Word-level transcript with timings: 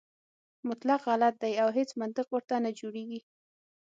مطلق 0.67 1.01
غلط 1.09 1.35
دی 1.43 1.53
او 1.63 1.69
هیڅ 1.77 1.89
منطق 2.01 2.27
ورته 2.31 2.55
نه 2.65 2.71
جوړېږي. 2.79 3.19